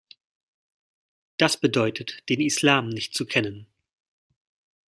[1.37, 3.67] Das bedeutet, den Islam nicht zu kennen.